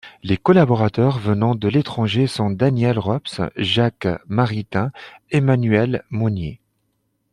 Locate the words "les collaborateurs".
0.23-1.19